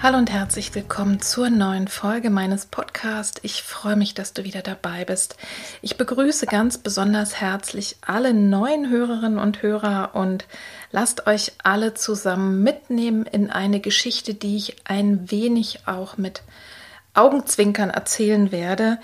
[0.00, 3.40] Hallo und herzlich willkommen zur neuen Folge meines Podcasts.
[3.42, 5.36] Ich freue mich, dass du wieder dabei bist.
[5.82, 10.46] Ich begrüße ganz besonders herzlich alle neuen Hörerinnen und Hörer und
[10.92, 16.42] lasst euch alle zusammen mitnehmen in eine Geschichte, die ich ein wenig auch mit
[17.14, 19.00] Augenzwinkern erzählen werde.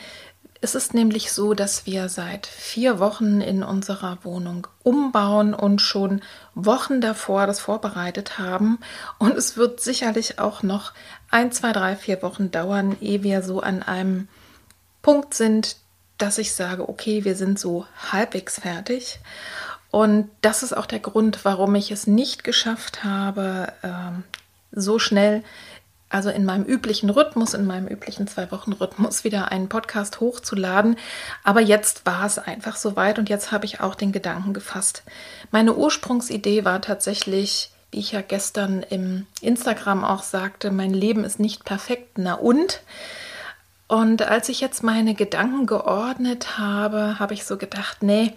[0.65, 6.23] Es ist nämlich so, dass wir seit vier Wochen in unserer Wohnung umbauen und schon
[6.55, 8.79] Wochen davor das vorbereitet haben.
[9.19, 10.95] Und es wird sicherlich auch noch
[11.31, 14.27] ein, zwei, drei, vier Wochen dauern, ehe wir so an einem
[15.03, 15.77] Punkt sind,
[16.17, 19.21] dass ich sage, okay, wir sind so halbwegs fertig.
[19.91, 24.25] Und das ist auch der Grund, warum ich es nicht geschafft habe, ähm,
[24.73, 25.45] so schnell
[26.09, 30.97] also in meinem üblichen Rhythmus, in meinem üblichen Zwei-Wochen-Rhythmus wieder einen Podcast hochzuladen.
[31.43, 35.03] Aber jetzt war es einfach soweit und jetzt habe ich auch den Gedanken gefasst.
[35.51, 41.41] Meine Ursprungsidee war tatsächlich, wie ich ja gestern im Instagram auch sagte, mein Leben ist
[41.41, 42.19] nicht perfekt.
[42.19, 42.81] Na und?
[43.87, 48.33] Und als ich jetzt meine Gedanken geordnet habe, habe ich so gedacht, nee,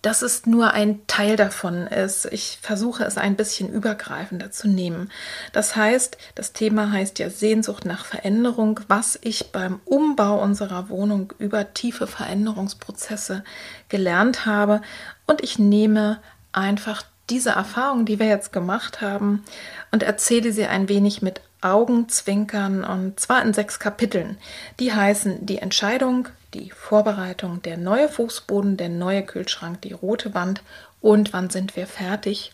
[0.00, 1.88] das ist nur ein Teil davon.
[1.88, 2.26] Ist.
[2.26, 5.10] Ich versuche es ein bisschen übergreifender zu nehmen.
[5.52, 11.32] Das heißt, das Thema heißt ja Sehnsucht nach Veränderung, was ich beim Umbau unserer Wohnung
[11.38, 13.42] über tiefe Veränderungsprozesse
[13.88, 14.82] gelernt habe.
[15.26, 16.20] Und ich nehme
[16.52, 19.42] einfach diese Erfahrung, die wir jetzt gemacht haben,
[19.90, 24.38] und erzähle sie ein wenig mit Augenzwinkern und zwar in sechs Kapiteln.
[24.80, 30.62] Die heißen die Entscheidung, die Vorbereitung, der neue Fußboden, der neue Kühlschrank, die rote Wand
[31.00, 32.52] und wann sind wir fertig.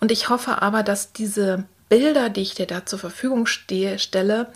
[0.00, 4.46] Und ich hoffe aber, dass diese Bilder, die ich dir da zur Verfügung stehe, stelle,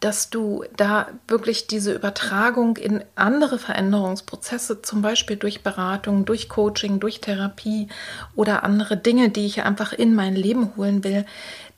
[0.00, 6.98] dass du da wirklich diese Übertragung in andere Veränderungsprozesse, zum Beispiel durch Beratung, durch Coaching,
[6.98, 7.88] durch Therapie
[8.34, 11.26] oder andere Dinge, die ich einfach in mein Leben holen will,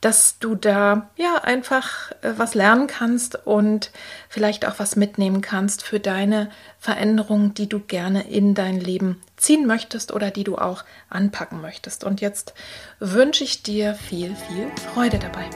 [0.01, 3.91] dass du da ja einfach äh, was lernen kannst und
[4.29, 9.67] vielleicht auch was mitnehmen kannst für deine Veränderung, die du gerne in dein Leben ziehen
[9.67, 12.03] möchtest oder die du auch anpacken möchtest.
[12.03, 12.55] Und jetzt
[12.99, 15.47] wünsche ich dir viel, viel Freude dabei.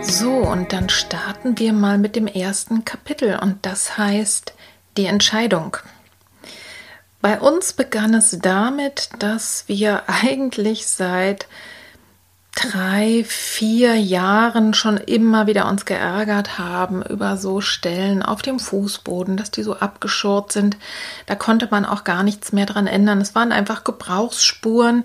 [0.00, 4.54] So, und dann starten wir mal mit dem ersten Kapitel und das heißt
[4.96, 5.76] die Entscheidung.
[7.22, 11.46] Bei uns begann es damit, dass wir eigentlich seit
[12.52, 19.36] drei, vier Jahren schon immer wieder uns geärgert haben über so Stellen auf dem Fußboden,
[19.36, 20.76] dass die so abgeschurt sind.
[21.26, 23.20] Da konnte man auch gar nichts mehr dran ändern.
[23.20, 25.04] Es waren einfach Gebrauchsspuren.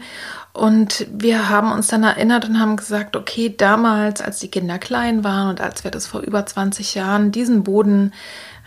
[0.53, 5.23] Und wir haben uns dann erinnert und haben gesagt, okay, damals, als die Kinder klein
[5.23, 8.11] waren und als wir das vor über 20 Jahren diesen Boden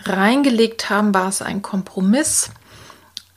[0.04, 2.50] reingelegt haben, war es ein Kompromiss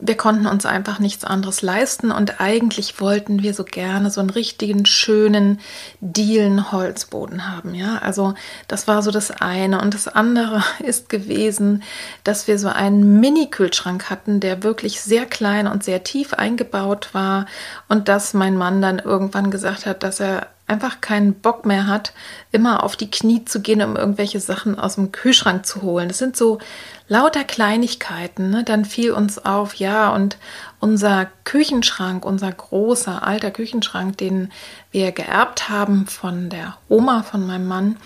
[0.05, 4.29] wir konnten uns einfach nichts anderes leisten und eigentlich wollten wir so gerne so einen
[4.29, 5.61] richtigen schönen
[6.01, 7.99] Dielen Holzboden haben, ja?
[7.99, 8.33] Also,
[8.67, 11.83] das war so das eine und das andere ist gewesen,
[12.25, 17.09] dass wir so einen Mini Kühlschrank hatten, der wirklich sehr klein und sehr tief eingebaut
[17.13, 17.45] war
[17.87, 22.13] und dass mein Mann dann irgendwann gesagt hat, dass er einfach keinen Bock mehr hat,
[22.51, 26.07] immer auf die Knie zu gehen, um irgendwelche Sachen aus dem Kühlschrank zu holen.
[26.07, 26.59] Das sind so
[27.07, 28.49] lauter Kleinigkeiten.
[28.49, 28.63] Ne?
[28.63, 30.37] Dann fiel uns auf, ja, und
[30.79, 34.51] unser Küchenschrank, unser großer alter Küchenschrank, den
[34.91, 37.97] wir geerbt haben von der Oma von meinem Mann,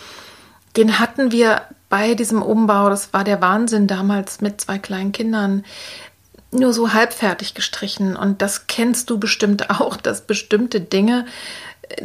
[0.75, 5.63] den hatten wir bei diesem Umbau, das war der Wahnsinn damals mit zwei kleinen Kindern,
[6.51, 8.15] nur so halbfertig gestrichen.
[8.15, 11.25] Und das kennst du bestimmt auch, dass bestimmte Dinge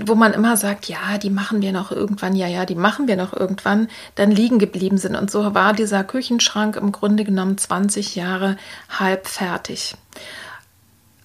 [0.00, 3.17] wo man immer sagt, ja, die machen wir noch irgendwann, ja, ja, die machen wir
[3.17, 5.17] noch irgendwann, dann liegen geblieben sind.
[5.17, 8.56] Und so war dieser Küchenschrank im Grunde genommen 20 Jahre
[8.89, 9.94] halb fertig.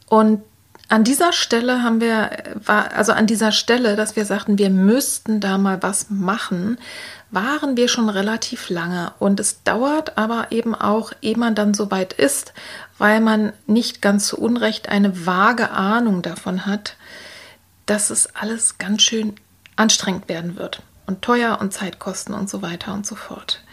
[0.10, 0.42] Und
[0.90, 2.30] an dieser Stelle haben wir,
[2.66, 6.78] also an dieser Stelle, dass wir sagten, wir müssten da mal was machen,
[7.30, 9.12] waren wir schon relativ lange.
[9.20, 12.54] Und es dauert aber eben auch, ehe man dann so weit ist,
[12.98, 16.96] weil man nicht ganz zu Unrecht eine vage Ahnung davon hat,
[17.88, 19.34] dass es alles ganz schön
[19.76, 23.64] anstrengend werden wird und teuer und Zeit kosten und so weiter und so fort.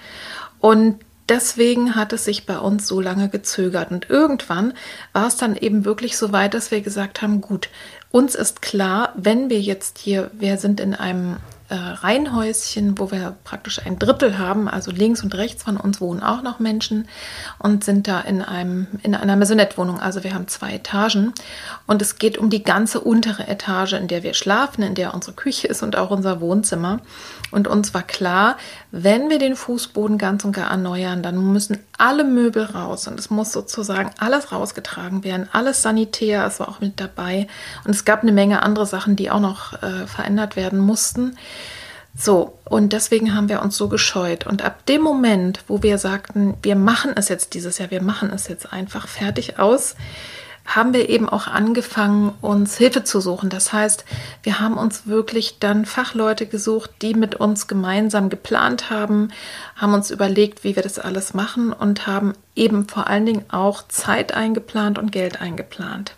[0.61, 3.90] Und deswegen hat es sich bei uns so lange gezögert.
[3.90, 4.72] Und irgendwann
[5.12, 7.69] war es dann eben wirklich so weit, dass wir gesagt haben, gut,
[8.11, 11.37] uns ist klar, wenn wir jetzt hier, wir sind in einem
[11.75, 16.23] äh, Reihenhäuschen, wo wir praktisch ein Drittel haben, also links und rechts von uns wohnen
[16.23, 17.09] auch noch Menschen
[17.59, 19.99] und sind da in einem in einer Maisonette-Wohnung.
[19.99, 21.32] Also wir haben zwei Etagen
[21.88, 25.35] und es geht um die ganze untere Etage, in der wir schlafen, in der unsere
[25.35, 27.00] Küche ist und auch unser Wohnzimmer.
[27.50, 28.56] Und uns war klar,
[28.93, 33.31] wenn wir den Fußboden ganz und gar erneuern, dann müssen alle Möbel raus und es
[33.31, 37.46] muss sozusagen alles rausgetragen werden, alles sanitär, es war auch mit dabei
[37.85, 41.37] und es gab eine Menge andere Sachen, die auch noch äh, verändert werden mussten.
[42.17, 44.46] So, und deswegen haben wir uns so gescheut.
[44.46, 48.31] Und ab dem Moment, wo wir sagten, wir machen es jetzt dieses Jahr, wir machen
[48.32, 49.96] es jetzt einfach fertig aus,
[50.64, 53.50] haben wir eben auch angefangen, uns Hilfe zu suchen.
[53.50, 54.05] Das heißt,
[54.43, 59.28] wir haben uns wirklich dann Fachleute gesucht, die mit uns gemeinsam geplant haben,
[59.76, 63.87] haben uns überlegt, wie wir das alles machen und haben eben vor allen Dingen auch
[63.88, 66.14] Zeit eingeplant und Geld eingeplant.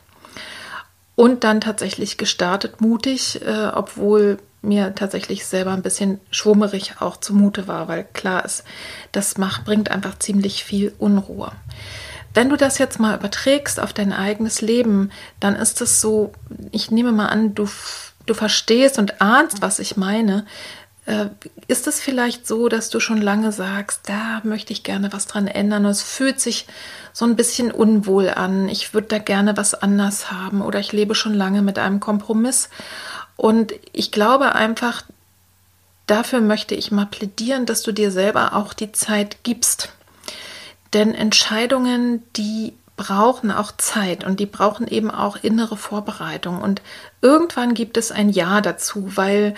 [1.16, 7.66] Und dann tatsächlich gestartet, mutig, äh, obwohl mir tatsächlich selber ein bisschen schwummerig auch zumute
[7.69, 8.64] war, weil klar ist,
[9.12, 11.52] das macht, bringt einfach ziemlich viel Unruhe.
[12.37, 15.11] Wenn du das jetzt mal überträgst auf dein eigenes Leben,
[15.41, 16.35] dann ist es so,
[16.71, 17.67] ich nehme mal an, du,
[18.27, 20.44] du verstehst und ahnst, was ich meine.
[21.06, 21.29] Äh,
[21.67, 25.47] ist es vielleicht so, dass du schon lange sagst, da möchte ich gerne was dran
[25.47, 26.67] ändern und es fühlt sich
[27.15, 31.15] so ein bisschen unwohl an, ich würde da gerne was anders haben oder ich lebe
[31.15, 32.69] schon lange mit einem Kompromiss.
[33.37, 35.05] Und ich glaube einfach,
[36.06, 39.88] dafür möchte ich mal plädieren, dass du dir selber auch die Zeit gibst
[40.93, 46.61] denn Entscheidungen, die brauchen auch Zeit und die brauchen eben auch innere Vorbereitung.
[46.61, 46.83] Und
[47.21, 49.55] irgendwann gibt es ein Ja dazu, weil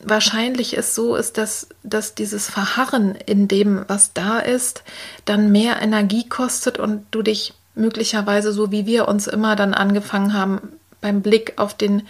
[0.00, 4.84] wahrscheinlich es so ist, dass, dass dieses Verharren in dem, was da ist,
[5.24, 10.34] dann mehr Energie kostet und du dich möglicherweise, so wie wir uns immer dann angefangen
[10.34, 10.60] haben,
[11.00, 12.06] beim Blick auf den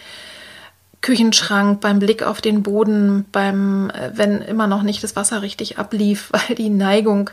[1.05, 5.79] Küchenschrank, beim Blick auf den Boden, beim, äh, wenn immer noch nicht das Wasser richtig
[5.79, 7.29] ablief, weil die Neigung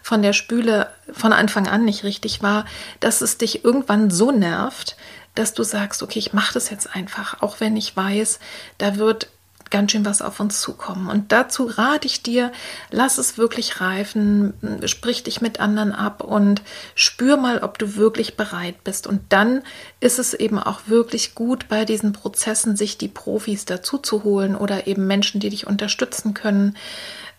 [0.00, 2.66] von der Spüle von Anfang an nicht richtig war,
[3.00, 4.96] dass es dich irgendwann so nervt,
[5.34, 8.38] dass du sagst, okay, ich mache das jetzt einfach, auch wenn ich weiß,
[8.78, 9.28] da wird
[9.70, 11.08] ganz schön was auf uns zukommen.
[11.08, 12.52] Und dazu rate ich dir,
[12.90, 14.54] lass es wirklich reifen,
[14.86, 16.62] sprich dich mit anderen ab und
[16.94, 19.06] spür mal, ob du wirklich bereit bist.
[19.06, 19.62] Und dann
[20.00, 24.56] ist es eben auch wirklich gut, bei diesen Prozessen sich die Profis dazu zu holen
[24.56, 26.76] oder eben Menschen, die dich unterstützen können,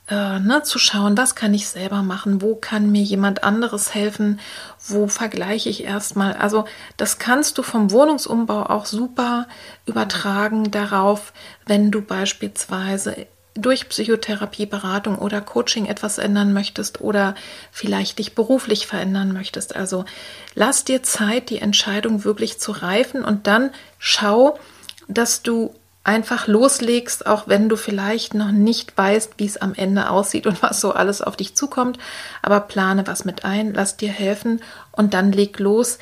[0.09, 4.39] äh, ne, zu schauen, was kann ich selber machen, wo kann mir jemand anderes helfen,
[4.85, 6.33] wo vergleiche ich erstmal.
[6.33, 6.65] Also
[6.95, 9.47] das kannst du vom Wohnungsumbau auch super
[9.85, 11.33] übertragen darauf,
[11.65, 13.27] wenn du beispielsweise
[13.57, 17.35] durch Psychotherapie, Beratung oder Coaching etwas ändern möchtest oder
[17.71, 19.75] vielleicht dich beruflich verändern möchtest.
[19.75, 20.05] Also
[20.53, 24.59] lass dir Zeit, die Entscheidung wirklich zu reifen und dann schau,
[25.07, 25.73] dass du
[26.07, 30.63] einfach loslegst, auch wenn du vielleicht noch nicht weißt, wie es am Ende aussieht und
[30.63, 31.99] was so alles auf dich zukommt.
[32.41, 34.61] Aber plane was mit ein, lass dir helfen
[34.93, 35.99] und dann leg los,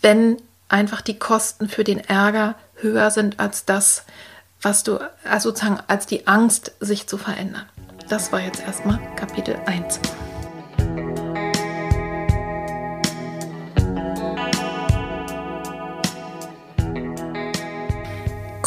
[0.00, 0.38] wenn
[0.68, 4.04] einfach die Kosten für den Ärger höher sind als das,
[4.62, 7.66] was du, also sozusagen als die Angst, sich zu verändern.
[8.08, 10.00] Das war jetzt erstmal Kapitel 1.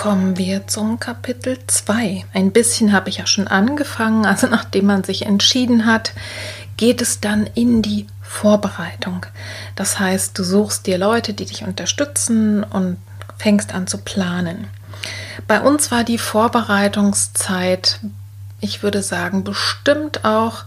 [0.05, 2.25] kommen wir zum Kapitel 2.
[2.31, 6.13] Ein bisschen habe ich ja schon angefangen, also nachdem man sich entschieden hat,
[6.77, 9.25] geht es dann in die Vorbereitung.
[9.75, 12.97] Das heißt, du suchst dir Leute, die dich unterstützen und
[13.39, 14.67] fängst an zu planen.
[15.47, 17.99] Bei uns war die Vorbereitungszeit,
[18.61, 20.65] ich würde sagen, bestimmt auch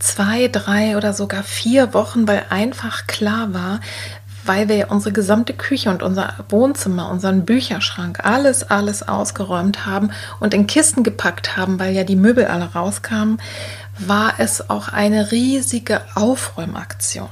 [0.00, 3.80] zwei, drei oder sogar vier Wochen, weil einfach klar war,
[4.44, 10.54] weil wir unsere gesamte Küche und unser Wohnzimmer, unseren Bücherschrank, alles, alles ausgeräumt haben und
[10.54, 13.40] in Kisten gepackt haben, weil ja die Möbel alle rauskamen,
[13.98, 17.28] war es auch eine riesige Aufräumaktion.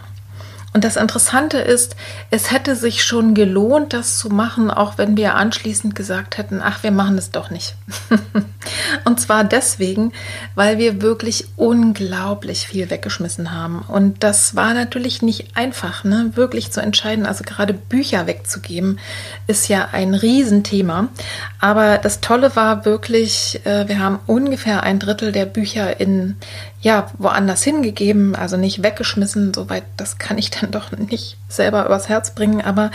[0.75, 1.97] Und das Interessante ist,
[2.31, 6.83] es hätte sich schon gelohnt, das zu machen, auch wenn wir anschließend gesagt hätten, ach,
[6.83, 7.75] wir machen es doch nicht.
[9.05, 10.13] und zwar deswegen,
[10.55, 13.85] weil wir wirklich unglaublich viel weggeschmissen haben.
[13.87, 16.33] Und das war natürlich nicht einfach, ne?
[16.35, 17.27] wirklich zu entscheiden.
[17.27, 18.99] Also gerade Bücher wegzugeben,
[19.47, 21.09] ist ja ein Riesenthema.
[21.61, 26.37] Aber das Tolle war wirklich, äh, wir haben ungefähr ein Drittel der Bücher in
[26.81, 32.09] ja, woanders hingegeben, also nicht weggeschmissen, soweit das kann ich dann doch nicht selber übers
[32.09, 32.93] Herz bringen, aber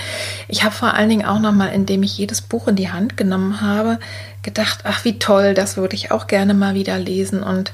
[0.47, 3.59] ich habe vor allen Dingen auch nochmal, indem ich jedes Buch in die Hand genommen
[3.59, 3.99] habe,
[4.43, 7.71] gedacht, ach wie toll, das würde ich auch gerne mal wieder lesen und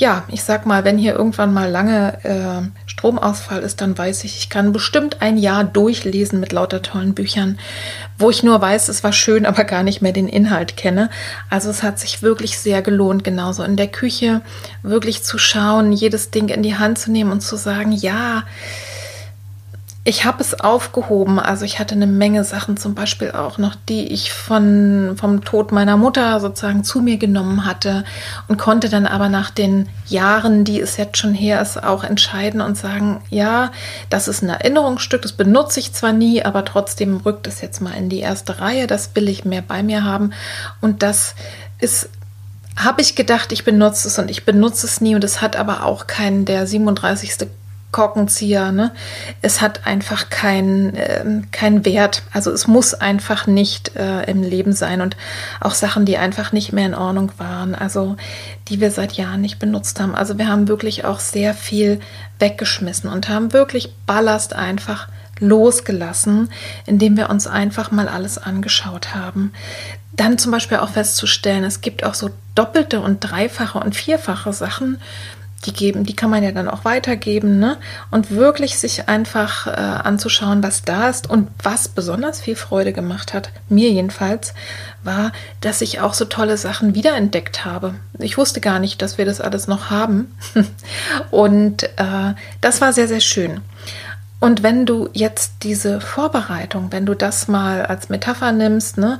[0.00, 4.38] ja, ich sag mal, wenn hier irgendwann mal lange äh, Stromausfall ist, dann weiß ich,
[4.38, 7.58] ich kann bestimmt ein Jahr durchlesen mit lauter tollen Büchern,
[8.16, 11.10] wo ich nur weiß, es war schön, aber gar nicht mehr den Inhalt kenne.
[11.50, 14.40] Also es hat sich wirklich sehr gelohnt, genauso in der Küche
[14.82, 18.44] wirklich zu schauen, jedes Ding in die Hand zu nehmen und zu sagen, ja,
[20.02, 21.38] ich habe es aufgehoben.
[21.38, 25.72] Also ich hatte eine Menge Sachen, zum Beispiel auch noch, die ich von, vom Tod
[25.72, 28.04] meiner Mutter sozusagen zu mir genommen hatte
[28.48, 32.62] und konnte dann aber nach den Jahren, die es jetzt schon her ist, auch entscheiden
[32.62, 33.72] und sagen, ja,
[34.08, 37.92] das ist ein Erinnerungsstück, das benutze ich zwar nie, aber trotzdem rückt es jetzt mal
[37.92, 40.32] in die erste Reihe, das will ich mehr bei mir haben.
[40.80, 41.34] Und das
[41.78, 42.08] ist
[42.76, 45.84] habe ich gedacht, ich benutze es und ich benutze es nie und es hat aber
[45.84, 47.50] auch keinen der 37.
[47.92, 48.72] Korkenzieher.
[48.72, 48.92] Ne?
[49.42, 52.22] Es hat einfach keinen äh, kein Wert.
[52.32, 55.00] Also es muss einfach nicht äh, im Leben sein.
[55.00, 55.16] Und
[55.60, 58.16] auch Sachen, die einfach nicht mehr in Ordnung waren, also
[58.68, 60.14] die wir seit Jahren nicht benutzt haben.
[60.14, 62.00] Also wir haben wirklich auch sehr viel
[62.38, 65.08] weggeschmissen und haben wirklich Ballast einfach
[65.40, 66.50] losgelassen,
[66.86, 69.52] indem wir uns einfach mal alles angeschaut haben.
[70.12, 75.00] Dann zum Beispiel auch festzustellen, es gibt auch so doppelte und dreifache und vierfache Sachen,
[75.66, 77.76] die geben, die kann man ja dann auch weitergeben, ne?
[78.10, 83.34] Und wirklich sich einfach äh, anzuschauen, was da ist und was besonders viel Freude gemacht
[83.34, 84.54] hat, mir jedenfalls,
[85.02, 87.94] war, dass ich auch so tolle Sachen wiederentdeckt habe.
[88.18, 90.34] Ich wusste gar nicht, dass wir das alles noch haben.
[91.30, 93.60] und äh, das war sehr, sehr schön.
[94.40, 99.18] Und wenn du jetzt diese Vorbereitung, wenn du das mal als Metapher nimmst, ne,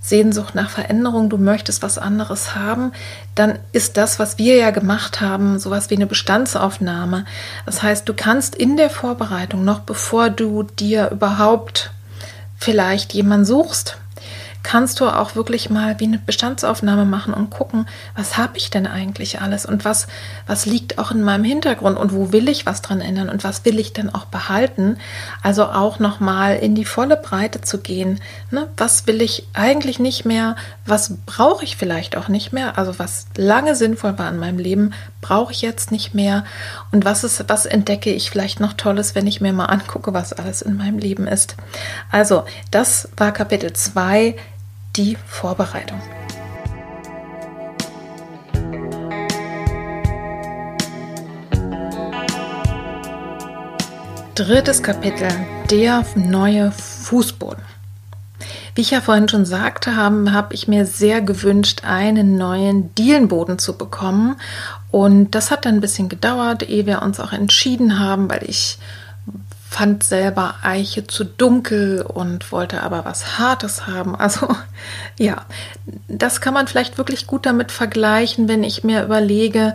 [0.00, 2.92] Sehnsucht nach Veränderung, du möchtest was anderes haben,
[3.34, 7.24] dann ist das, was wir ja gemacht haben, sowas wie eine Bestandsaufnahme.
[7.66, 11.90] Das heißt, du kannst in der Vorbereitung, noch bevor du dir überhaupt
[12.56, 13.98] vielleicht jemanden suchst,
[14.62, 17.86] kannst du auch wirklich mal wie eine Bestandsaufnahme machen und gucken,
[18.16, 20.08] was habe ich denn eigentlich alles und was,
[20.46, 23.64] was liegt auch in meinem Hintergrund und wo will ich was dran ändern und was
[23.64, 24.98] will ich denn auch behalten.
[25.42, 28.20] Also auch nochmal in die volle Breite zu gehen.
[28.50, 28.68] Ne?
[28.76, 30.56] Was will ich eigentlich nicht mehr?
[30.84, 32.78] Was brauche ich vielleicht auch nicht mehr?
[32.78, 36.44] Also was lange sinnvoll war in meinem Leben, brauche ich jetzt nicht mehr.
[36.92, 40.32] Und was ist, was entdecke ich vielleicht noch Tolles, wenn ich mir mal angucke, was
[40.32, 41.56] alles in meinem Leben ist.
[42.10, 44.36] Also, das war Kapitel 2
[44.98, 46.00] die Vorbereitung.
[54.34, 55.28] Drittes Kapitel,
[55.70, 57.62] der neue Fußboden.
[58.74, 63.58] Wie ich ja vorhin schon sagte, habe hab ich mir sehr gewünscht, einen neuen Dielenboden
[63.58, 64.36] zu bekommen.
[64.92, 68.78] Und das hat dann ein bisschen gedauert, ehe wir uns auch entschieden haben, weil ich
[69.68, 74.16] fand selber Eiche zu dunkel und wollte aber was Hartes haben.
[74.28, 74.48] Also
[75.18, 75.46] ja,
[76.08, 79.74] das kann man vielleicht wirklich gut damit vergleichen, wenn ich mir überlege,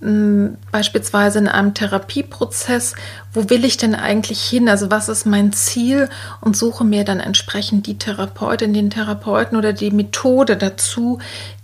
[0.00, 2.94] hm, beispielsweise in einem Therapieprozess,
[3.32, 4.68] wo will ich denn eigentlich hin?
[4.68, 6.08] Also was ist mein Ziel?
[6.40, 11.18] Und suche mir dann entsprechend die Therapeutin, den Therapeuten oder die Methode dazu,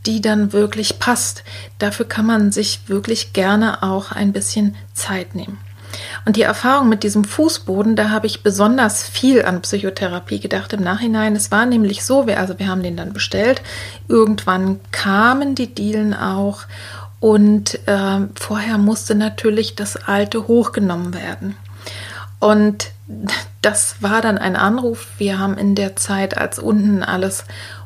[0.06, 1.44] die dann wirklich passt.
[1.78, 5.58] Dafür kann man sich wirklich gerne auch ein bisschen Zeit nehmen.
[6.24, 10.82] Und die Erfahrung mit diesem Fußboden, da habe ich besonders viel an Psychotherapie gedacht im
[10.82, 11.36] Nachhinein.
[11.36, 13.62] Es war nämlich so, wir, also wir haben den dann bestellt.
[14.08, 16.62] Irgendwann kamen die Dielen auch
[17.20, 21.56] und äh, vorher musste natürlich das alte hochgenommen werden.
[22.40, 22.92] Und
[23.62, 25.08] das war dann ein Anruf.
[25.18, 27.44] Wir haben in der Zeit, als unten alles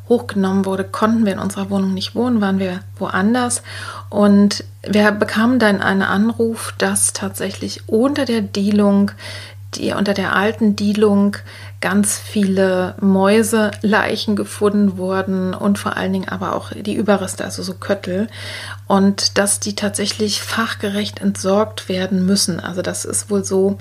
[0.08, 3.62] hochgenommen wurde, konnten wir in unserer Wohnung nicht wohnen, waren wir woanders.
[4.10, 9.12] Und wir bekamen dann einen Anruf, dass tatsächlich unter der Dielung,
[9.74, 11.36] die, unter der alten Dielung
[11.80, 17.74] ganz viele Mäuseleichen gefunden wurden und vor allen Dingen aber auch die Überreste, also so
[17.74, 18.28] Köttel.
[18.86, 22.60] Und dass die tatsächlich fachgerecht entsorgt werden müssen.
[22.60, 23.78] Also das ist wohl so,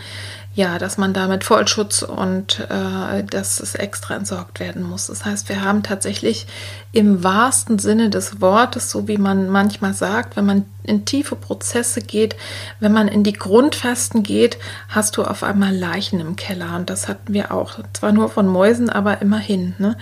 [0.54, 5.08] ja, dass man da mit Vollschutz und äh, dass es extra entsorgt werden muss.
[5.08, 6.46] Das heißt, wir haben tatsächlich
[6.92, 12.02] im wahrsten Sinne des Wortes, so wie man manchmal sagt, wenn man in tiefe Prozesse
[12.02, 12.36] geht,
[12.82, 14.58] wenn man in die Grundfesten geht,
[14.90, 16.76] hast du auf einmal Leichen im Keller.
[16.76, 17.80] Und das hatten wir auch.
[17.94, 19.76] Zwar nur von Mäusen, aber immerhin.
[19.78, 19.98] Ne?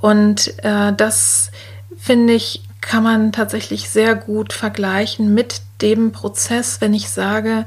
[0.00, 1.52] Und äh, das
[1.96, 7.64] finde ich, kann man tatsächlich sehr gut vergleichen mit dem Prozess, wenn ich sage,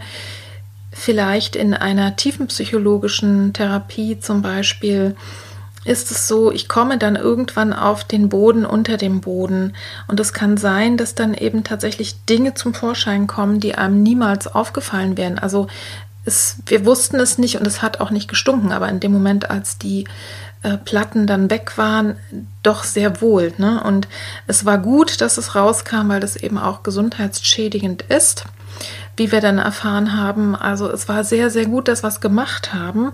[0.98, 5.16] vielleicht in einer tiefen psychologischen Therapie zum Beispiel
[5.86, 9.74] ist es so, ich komme dann irgendwann auf den Boden unter dem Boden
[10.08, 14.48] und es kann sein, dass dann eben tatsächlich Dinge zum Vorschein kommen, die einem niemals
[14.48, 15.40] aufgefallen wären.
[15.40, 15.68] Also
[16.26, 19.50] es, wir wussten es nicht und es hat auch nicht gestunken, aber in dem Moment,
[19.50, 20.06] als die
[20.64, 22.18] äh, Platten dann weg waren,
[22.64, 23.54] doch sehr wohl.
[23.58, 23.82] Ne?
[23.82, 24.10] Und
[24.46, 28.46] es war gut, dass es rauskam, weil das eben auch gesundheitsschädigend ist
[29.18, 30.56] wie wir dann erfahren haben.
[30.56, 33.12] Also es war sehr, sehr gut, dass wir es gemacht haben.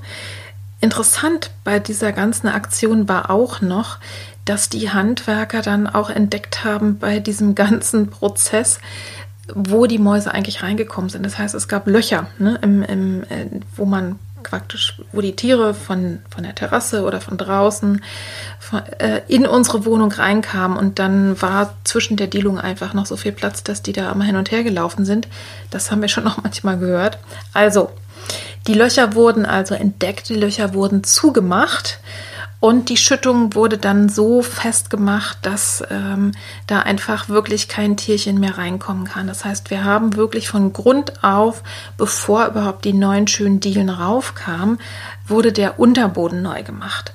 [0.82, 3.98] Interessant bei dieser ganzen Aktion war auch noch,
[4.46, 8.80] dass die Handwerker dann auch entdeckt haben bei diesem ganzen Prozess,
[9.54, 11.26] wo die Mäuse eigentlich reingekommen sind.
[11.26, 15.74] Das heißt, es gab Löcher, ne, im, im, äh, wo man praktisch, wo die Tiere
[15.74, 18.04] von, von der Terrasse oder von draußen
[18.60, 23.18] von, äh, in unsere Wohnung reinkamen und dann war zwischen der Dielung einfach noch so
[23.18, 25.28] viel Platz, dass die da immer hin und her gelaufen sind.
[25.70, 27.18] Das haben wir schon noch manchmal gehört.
[27.54, 27.92] Also,
[28.68, 32.00] die Löcher wurden also entdeckt, die Löcher wurden zugemacht.
[32.64, 36.32] Und die Schüttung wurde dann so festgemacht, dass ähm,
[36.66, 39.28] da einfach wirklich kein Tierchen mehr reinkommen kann.
[39.28, 41.62] Das heißt, wir haben wirklich von Grund auf,
[41.98, 44.80] bevor überhaupt die neuen schönen Dielen raufkamen,
[45.28, 47.12] wurde der Unterboden neu gemacht.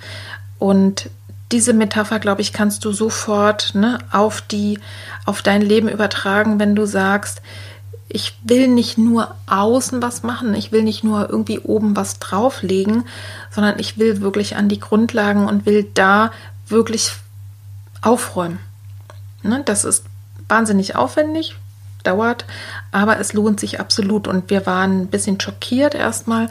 [0.59, 1.09] Und
[1.51, 4.79] diese Metapher, glaube ich, kannst du sofort ne, auf die,
[5.25, 7.41] auf dein Leben übertragen, wenn du sagst,
[8.09, 13.05] ich will nicht nur außen was machen, ich will nicht nur irgendwie oben was drauflegen,
[13.51, 16.31] sondern ich will wirklich an die Grundlagen und will da
[16.69, 17.13] wirklich
[18.01, 18.59] aufräumen.
[19.43, 20.05] Ne, das ist
[20.49, 21.57] wahnsinnig aufwendig,
[22.03, 22.47] dauert,
[22.93, 24.27] aber es lohnt sich absolut.
[24.27, 26.49] Und wir waren ein bisschen schockiert erstmal,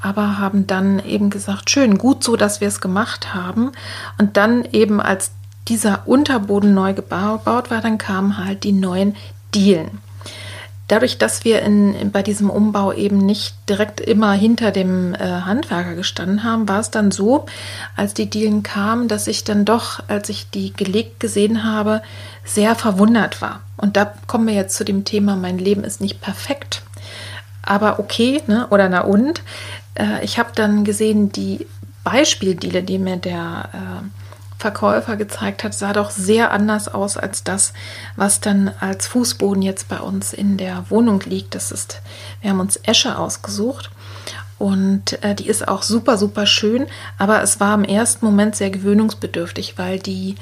[0.00, 3.72] aber haben dann eben gesagt, schön, gut so, dass wir es gemacht haben.
[4.18, 5.32] Und dann eben als
[5.68, 9.16] dieser Unterboden neu gebaut war, dann kamen halt die neuen
[9.54, 9.98] Dielen.
[10.90, 15.94] Dadurch, dass wir in, bei diesem Umbau eben nicht direkt immer hinter dem äh, Handwerker
[15.94, 17.46] gestanden haben, war es dann so,
[17.94, 22.02] als die Dielen kamen, dass ich dann doch, als ich die gelegt gesehen habe,
[22.44, 23.60] sehr verwundert war.
[23.76, 26.82] Und da kommen wir jetzt zu dem Thema, mein Leben ist nicht perfekt,
[27.62, 28.66] aber okay, ne?
[28.70, 29.42] oder na und.
[29.94, 31.68] Äh, ich habe dann gesehen, die
[32.02, 34.19] Beispieldiele, die mir der äh,
[34.60, 37.72] Verkäufer gezeigt hat, sah doch sehr anders aus als das,
[38.16, 41.54] was dann als Fußboden jetzt bei uns in der Wohnung liegt.
[41.54, 42.02] Das ist,
[42.42, 43.90] wir haben uns Esche ausgesucht
[44.58, 48.68] und äh, die ist auch super, super schön, aber es war im ersten Moment sehr
[48.68, 50.34] gewöhnungsbedürftig, weil die,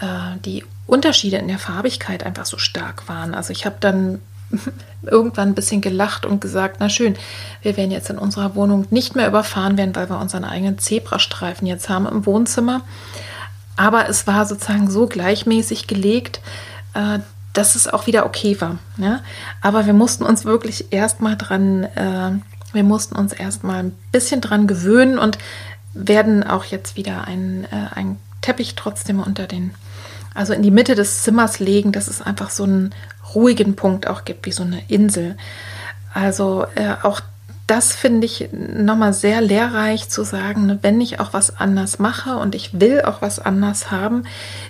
[0.00, 3.34] äh, die Unterschiede in der Farbigkeit einfach so stark waren.
[3.34, 4.20] Also ich habe dann
[5.02, 7.16] irgendwann ein bisschen gelacht und gesagt, na schön,
[7.62, 11.66] wir werden jetzt in unserer Wohnung nicht mehr überfahren werden, weil wir unseren eigenen Zebrastreifen
[11.66, 12.82] jetzt haben im Wohnzimmer.
[13.76, 16.40] Aber es war sozusagen so gleichmäßig gelegt,
[16.94, 17.18] äh,
[17.52, 18.78] dass es auch wieder okay war.
[18.98, 19.20] Ja?
[19.60, 22.32] Aber wir mussten uns wirklich erstmal dran, äh,
[22.72, 25.38] wir mussten uns erstmal ein bisschen dran gewöhnen und
[25.94, 29.74] werden auch jetzt wieder einen, äh, einen Teppich trotzdem unter den,
[30.34, 32.94] also in die Mitte des Zimmers legen, dass es einfach so einen
[33.34, 35.36] ruhigen Punkt auch gibt, wie so eine Insel.
[36.12, 37.20] Also äh, auch
[37.66, 42.36] das finde ich nochmal sehr lehrreich zu sagen, ne, wenn ich auch was anders mache
[42.36, 44.24] und ich will auch was anders haben,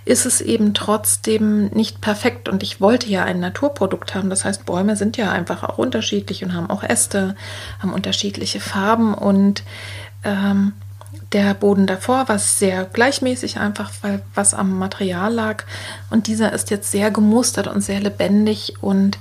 [0.05, 2.49] ist es eben trotzdem nicht perfekt.
[2.49, 4.31] Und ich wollte ja ein Naturprodukt haben.
[4.31, 7.35] Das heißt, Bäume sind ja einfach auch unterschiedlich und haben auch Äste,
[7.81, 9.65] haben unterschiedliche Farben und
[10.23, 10.73] ähm,
[11.33, 15.65] der Boden davor war sehr gleichmäßig, einfach weil was am Material lag.
[16.11, 19.19] Und dieser ist jetzt sehr gemustert und sehr lebendig und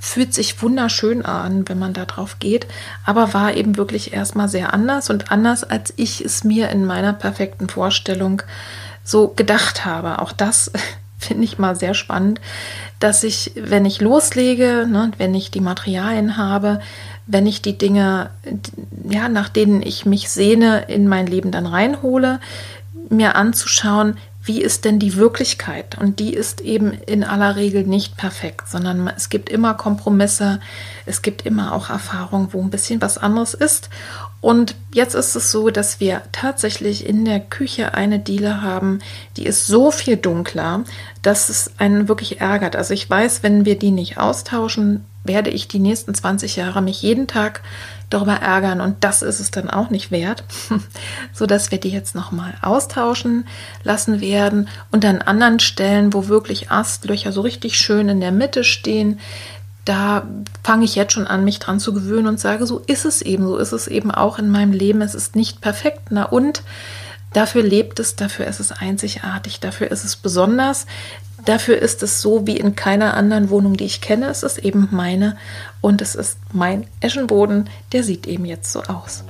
[0.00, 2.66] fühlt sich wunderschön an, wenn man da drauf geht,
[3.04, 7.12] aber war eben wirklich erstmal sehr anders und anders, als ich es mir in meiner
[7.12, 8.42] perfekten Vorstellung
[9.04, 10.20] so gedacht habe.
[10.20, 10.72] Auch das
[11.18, 12.40] finde ich mal sehr spannend,
[12.98, 16.80] dass ich, wenn ich loslege, ne, wenn ich die Materialien habe,
[17.26, 18.30] wenn ich die Dinge,
[19.08, 22.40] ja, nach denen ich mich sehne, in mein Leben dann reinhole,
[23.10, 24.16] mir anzuschauen,
[24.50, 25.96] wie ist denn die Wirklichkeit?
[26.00, 30.58] Und die ist eben in aller Regel nicht perfekt, sondern es gibt immer Kompromisse,
[31.06, 33.90] es gibt immer auch Erfahrungen, wo ein bisschen was anderes ist.
[34.40, 38.98] Und jetzt ist es so, dass wir tatsächlich in der Küche eine Diele haben,
[39.36, 40.82] die ist so viel dunkler,
[41.22, 42.74] dass es einen wirklich ärgert.
[42.74, 47.02] Also ich weiß, wenn wir die nicht austauschen, werde ich die nächsten 20 Jahre mich
[47.02, 47.62] jeden Tag
[48.10, 50.44] darüber ärgern und das ist es dann auch nicht wert,
[51.32, 53.46] so dass wir die jetzt noch mal austauschen
[53.84, 58.64] lassen werden und an anderen Stellen, wo wirklich Astlöcher so richtig schön in der Mitte
[58.64, 59.20] stehen,
[59.84, 60.26] da
[60.62, 63.46] fange ich jetzt schon an, mich dran zu gewöhnen und sage, so ist es eben,
[63.46, 65.00] so ist es eben auch in meinem Leben.
[65.00, 66.62] Es ist nicht perfekt, na und
[67.32, 70.86] dafür lebt es, dafür ist es einzigartig, dafür ist es besonders,
[71.44, 74.28] dafür ist es so wie in keiner anderen Wohnung, die ich kenne.
[74.28, 75.36] Es ist eben meine
[75.80, 79.24] und es ist mein Eschenboden, der sieht eben jetzt so aus.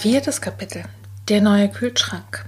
[0.00, 0.84] Viertes Kapitel.
[1.28, 2.46] Der neue Kühlschrank.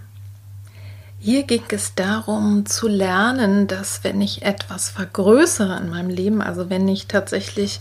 [1.24, 6.68] Hier ging es darum zu lernen, dass wenn ich etwas vergrößere in meinem Leben, also
[6.68, 7.78] wenn ich tatsächlich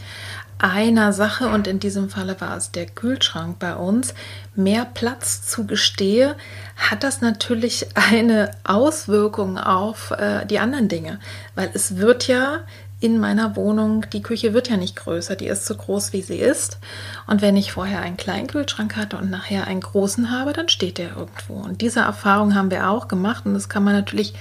[0.59, 4.13] einer Sache, und in diesem Falle war es der Kühlschrank bei uns,
[4.53, 6.35] mehr Platz zugestehe,
[6.75, 11.19] hat das natürlich eine Auswirkung auf äh, die anderen Dinge.
[11.55, 12.59] Weil es wird ja
[13.01, 16.37] in meiner Wohnung, die Küche wird ja nicht größer, die ist so groß, wie sie
[16.37, 16.77] ist.
[17.25, 20.99] Und wenn ich vorher einen kleinen Kühlschrank hatte und nachher einen großen habe, dann steht
[20.99, 21.55] der irgendwo.
[21.55, 24.35] Und diese Erfahrung haben wir auch gemacht und das kann man natürlich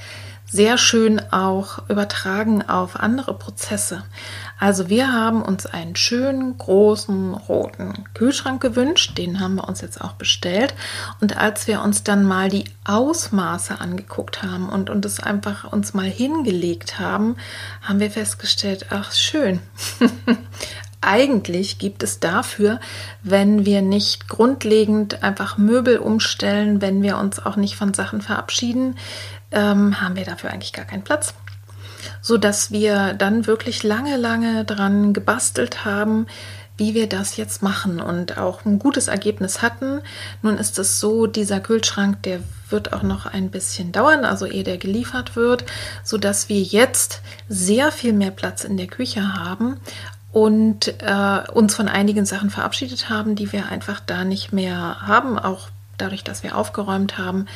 [0.45, 4.03] sehr schön auch übertragen auf andere Prozesse.
[4.61, 10.03] Also wir haben uns einen schönen großen roten Kühlschrank gewünscht, den haben wir uns jetzt
[10.03, 10.75] auch bestellt.
[11.21, 15.95] Und als wir uns dann mal die Ausmaße angeguckt haben und, und es einfach uns
[15.95, 17.37] mal hingelegt haben,
[17.81, 19.61] haben wir festgestellt, ach schön.
[21.01, 22.81] eigentlich gibt es dafür,
[23.23, 28.99] wenn wir nicht grundlegend einfach Möbel umstellen, wenn wir uns auch nicht von Sachen verabschieden,
[29.53, 31.33] ähm, haben wir dafür eigentlich gar keinen Platz.
[32.21, 36.27] So dass wir dann wirklich lange, lange dran gebastelt haben,
[36.81, 40.01] wie wir das jetzt machen und auch ein gutes Ergebnis hatten.
[40.41, 44.65] Nun ist es so, dieser Kühlschrank, der wird auch noch ein bisschen dauern, also ehe
[44.65, 45.65] der geliefert wird,
[46.03, 49.77] so dass wir jetzt sehr viel mehr Platz in der Küche haben
[50.33, 55.39] und äh, uns von einigen Sachen verabschiedet haben, die wir einfach da nicht mehr haben,
[55.39, 55.69] auch
[56.01, 57.47] dadurch, dass wir aufgeräumt haben,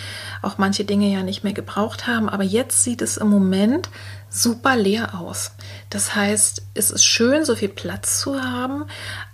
[0.43, 2.29] auch manche Dinge ja nicht mehr gebraucht haben.
[2.29, 3.89] Aber jetzt sieht es im Moment
[4.29, 5.53] super leer aus.
[5.91, 8.85] Das heißt, es ist schön, so viel Platz zu haben,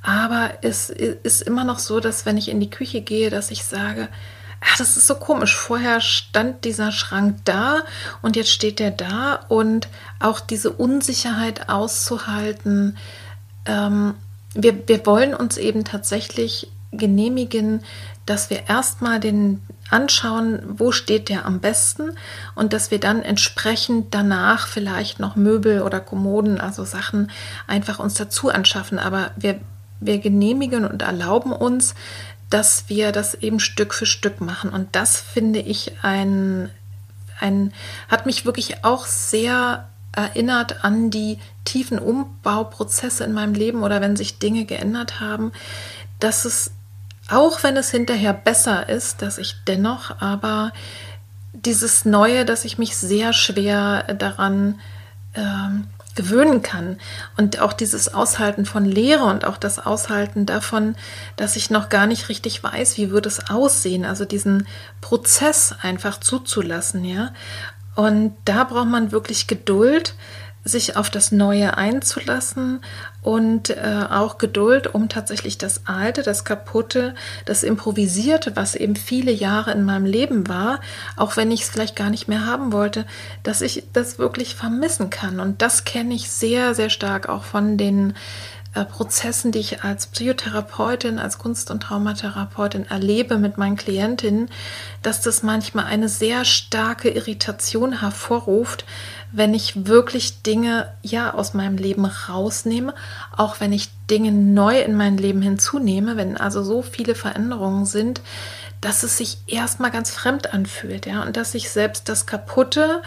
[0.02, 3.64] aber es ist immer noch so, dass wenn ich in die Küche gehe, dass ich
[3.64, 4.08] sage,
[4.60, 5.56] ach, das ist so komisch.
[5.56, 7.82] Vorher stand dieser Schrank da
[8.22, 12.96] und jetzt steht der da und auch diese Unsicherheit auszuhalten.
[13.64, 14.14] Ähm,
[14.54, 17.82] wir, wir wollen uns eben tatsächlich genehmigen,
[18.30, 22.12] dass wir erstmal den anschauen, wo steht der am besten
[22.54, 27.32] und dass wir dann entsprechend danach vielleicht noch Möbel oder Kommoden, also Sachen
[27.66, 29.00] einfach uns dazu anschaffen.
[29.00, 29.58] Aber wir,
[29.98, 31.96] wir genehmigen und erlauben uns,
[32.50, 34.70] dass wir das eben Stück für Stück machen.
[34.70, 36.70] Und das finde ich ein,
[37.40, 37.72] ein
[38.08, 44.14] hat mich wirklich auch sehr erinnert an die tiefen Umbauprozesse in meinem Leben oder wenn
[44.14, 45.50] sich Dinge geändert haben,
[46.20, 46.70] dass es
[47.30, 50.72] auch wenn es hinterher besser ist, dass ich dennoch aber
[51.52, 54.80] dieses Neue, dass ich mich sehr schwer daran
[55.34, 56.98] ähm, gewöhnen kann
[57.36, 60.96] und auch dieses Aushalten von Lehre und auch das Aushalten davon,
[61.36, 64.66] dass ich noch gar nicht richtig weiß, wie würde es aussehen, also diesen
[65.00, 67.32] Prozess einfach zuzulassen, ja.
[67.94, 70.14] Und da braucht man wirklich Geduld,
[70.64, 72.80] sich auf das Neue einzulassen
[73.22, 79.30] und äh, auch Geduld, um tatsächlich das Alte, das Kaputte, das Improvisierte, was eben viele
[79.30, 80.80] Jahre in meinem Leben war,
[81.16, 83.04] auch wenn ich es vielleicht gar nicht mehr haben wollte,
[83.42, 85.40] dass ich das wirklich vermissen kann.
[85.40, 88.14] Und das kenne ich sehr, sehr stark auch von den
[88.72, 94.48] äh, Prozessen, die ich als Psychotherapeutin, als Kunst- und Traumatherapeutin erlebe mit meinen Klientinnen,
[95.02, 98.84] dass das manchmal eine sehr starke Irritation hervorruft,
[99.32, 102.94] wenn ich wirklich Dinge ja aus meinem Leben rausnehme,
[103.36, 108.20] auch wenn ich Dinge neu in mein Leben hinzunehme, wenn also so viele Veränderungen sind,
[108.80, 113.02] dass es sich erstmal ganz fremd anfühlt, ja, und dass ich selbst das Kaputte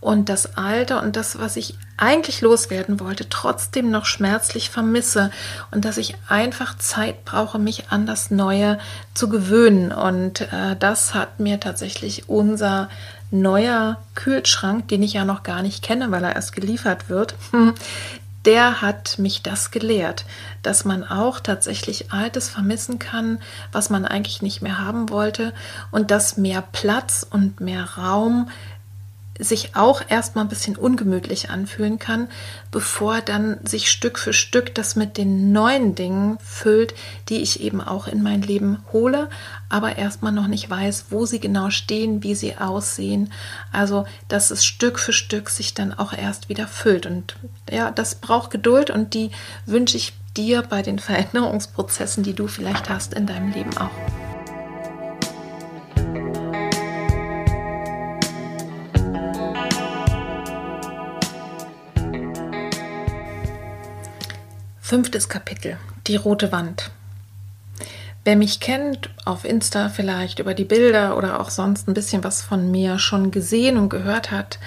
[0.00, 5.30] und das Alte und das, was ich eigentlich loswerden wollte, trotzdem noch schmerzlich vermisse
[5.70, 8.78] und dass ich einfach Zeit brauche, mich an das Neue
[9.14, 9.92] zu gewöhnen.
[9.92, 12.88] Und äh, das hat mir tatsächlich unser
[13.30, 17.34] neuer Kühlschrank, den ich ja noch gar nicht kenne, weil er erst geliefert wird,
[18.44, 20.24] der hat mich das gelehrt,
[20.62, 23.38] dass man auch tatsächlich Altes vermissen kann,
[23.72, 25.54] was man eigentlich nicht mehr haben wollte
[25.90, 28.50] und dass mehr Platz und mehr Raum
[29.38, 32.28] sich auch erstmal ein bisschen ungemütlich anfühlen kann,
[32.70, 36.94] bevor dann sich Stück für Stück das mit den neuen Dingen füllt,
[37.28, 39.28] die ich eben auch in mein Leben hole,
[39.68, 43.32] aber erstmal noch nicht weiß, wo sie genau stehen, wie sie aussehen.
[43.72, 47.06] Also, dass es Stück für Stück sich dann auch erst wieder füllt.
[47.06, 47.36] Und
[47.70, 49.30] ja, das braucht Geduld und die
[49.66, 53.90] wünsche ich dir bei den Veränderungsprozessen, die du vielleicht hast in deinem Leben auch.
[64.86, 66.90] Fünftes Kapitel, die rote Wand.
[68.22, 72.42] Wer mich kennt, auf Insta vielleicht über die Bilder oder auch sonst ein bisschen was
[72.42, 74.58] von mir schon gesehen und gehört hat,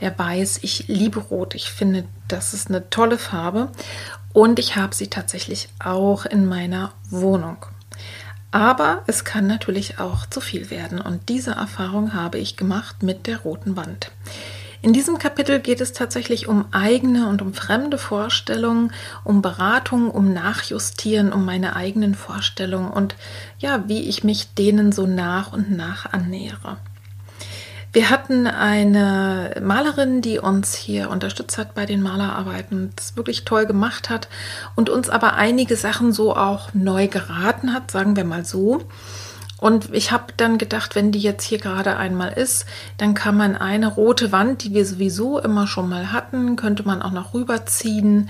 [0.00, 1.54] der weiß, ich liebe Rot.
[1.54, 3.70] Ich finde, das ist eine tolle Farbe
[4.32, 7.58] und ich habe sie tatsächlich auch in meiner Wohnung.
[8.52, 13.26] Aber es kann natürlich auch zu viel werden und diese Erfahrung habe ich gemacht mit
[13.26, 14.10] der roten Wand.
[14.82, 18.92] In diesem Kapitel geht es tatsächlich um eigene und um fremde Vorstellungen,
[19.24, 23.16] um Beratung, um Nachjustieren, um meine eigenen Vorstellungen und
[23.58, 26.78] ja, wie ich mich denen so nach und nach annähere.
[27.96, 33.64] Wir hatten eine Malerin, die uns hier unterstützt hat bei den Malerarbeiten, das wirklich toll
[33.64, 34.28] gemacht hat
[34.74, 38.82] und uns aber einige Sachen so auch neu geraten hat, sagen wir mal so.
[39.58, 42.66] Und ich habe dann gedacht, wenn die jetzt hier gerade einmal ist,
[42.98, 47.00] dann kann man eine rote Wand, die wir sowieso immer schon mal hatten, könnte man
[47.00, 48.28] auch noch rüberziehen,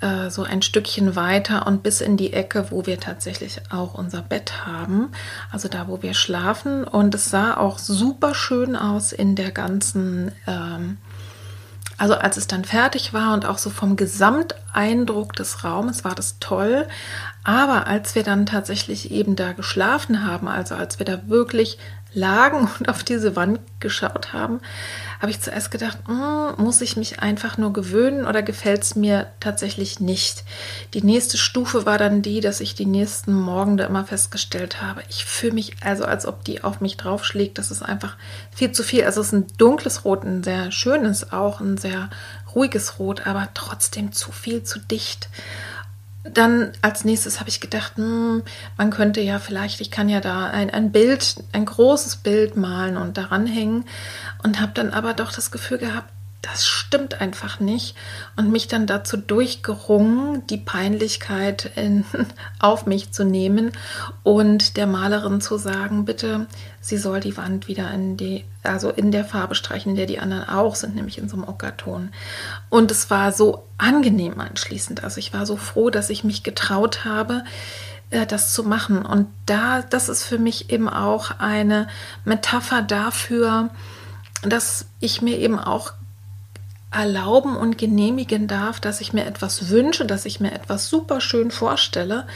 [0.00, 4.22] äh, so ein Stückchen weiter und bis in die Ecke, wo wir tatsächlich auch unser
[4.22, 5.10] Bett haben,
[5.50, 6.84] also da, wo wir schlafen.
[6.84, 10.98] Und es sah auch super schön aus in der ganzen ähm,
[11.98, 16.38] also als es dann fertig war und auch so vom Gesamteindruck des Raumes war das
[16.38, 16.86] toll.
[17.42, 21.78] Aber als wir dann tatsächlich eben da geschlafen haben, also als wir da wirklich
[22.14, 24.60] lagen und auf diese Wand geschaut haben,
[25.20, 29.26] habe ich zuerst gedacht, mm, muss ich mich einfach nur gewöhnen oder gefällt es mir
[29.40, 30.44] tatsächlich nicht?
[30.94, 35.02] Die nächste Stufe war dann die, dass ich die nächsten Morgen da immer festgestellt habe,
[35.08, 37.58] ich fühle mich also, als ob die auf mich draufschlägt.
[37.58, 38.16] Das ist einfach
[38.54, 39.04] viel zu viel.
[39.04, 42.10] Also es ist ein dunkles Rot, ein sehr schönes auch, ein sehr
[42.54, 45.28] ruhiges Rot, aber trotzdem zu viel, zu dicht
[46.34, 48.42] dann als nächstes habe ich gedacht, hm,
[48.76, 52.96] man könnte ja vielleicht, ich kann ja da ein, ein Bild, ein großes Bild malen
[52.96, 53.84] und daran hängen.
[54.42, 56.12] Und habe dann aber doch das Gefühl gehabt,
[56.42, 57.96] das stimmt einfach nicht
[58.36, 62.04] und mich dann dazu durchgerungen, die Peinlichkeit in,
[62.60, 63.72] auf mich zu nehmen
[64.22, 66.46] und der Malerin zu sagen, bitte,
[66.80, 70.20] sie soll die Wand wieder in die, also in der Farbe streichen, in der die
[70.20, 72.10] anderen auch sind, nämlich in so einem Ockerton.
[72.70, 75.02] Und es war so angenehm anschließend.
[75.02, 77.42] Also ich war so froh, dass ich mich getraut habe,
[78.10, 79.04] äh, das zu machen.
[79.04, 81.88] Und da, das ist für mich eben auch eine
[82.24, 83.70] Metapher dafür,
[84.42, 85.92] dass ich mir eben auch
[86.90, 91.50] erlauben und genehmigen darf, dass ich mir etwas wünsche, dass ich mir etwas super schön
[91.50, 92.26] vorstelle.